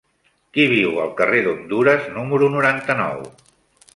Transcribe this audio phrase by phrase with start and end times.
[0.57, 3.23] Qui viu al carrer d'Hondures número noranta-nou?